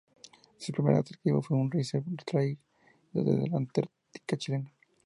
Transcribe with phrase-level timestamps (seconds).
[0.57, 2.59] Su principal atractivo fue un iceberg traído
[3.13, 4.73] desde la Antártica Chilena.